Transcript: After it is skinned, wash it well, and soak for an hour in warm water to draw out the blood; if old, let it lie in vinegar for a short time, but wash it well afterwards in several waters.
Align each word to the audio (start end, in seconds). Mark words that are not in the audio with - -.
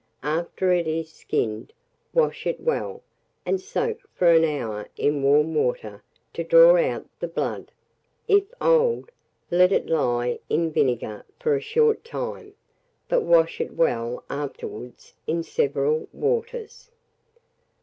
After 0.23 0.71
it 0.71 0.87
is 0.87 1.11
skinned, 1.13 1.73
wash 2.11 2.47
it 2.47 2.59
well, 2.59 3.03
and 3.45 3.61
soak 3.61 3.99
for 4.15 4.31
an 4.33 4.43
hour 4.43 4.87
in 4.97 5.21
warm 5.21 5.53
water 5.53 6.01
to 6.33 6.43
draw 6.43 6.75
out 6.79 7.05
the 7.19 7.27
blood; 7.27 7.71
if 8.27 8.45
old, 8.59 9.11
let 9.51 9.71
it 9.71 9.85
lie 9.85 10.39
in 10.49 10.71
vinegar 10.71 11.23
for 11.39 11.55
a 11.55 11.61
short 11.61 12.03
time, 12.03 12.55
but 13.09 13.21
wash 13.21 13.61
it 13.61 13.73
well 13.75 14.23
afterwards 14.27 15.13
in 15.27 15.43
several 15.43 16.07
waters. 16.11 16.89